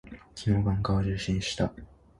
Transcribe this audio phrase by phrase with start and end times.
[0.33, 1.71] 昨日、眼科を受診した。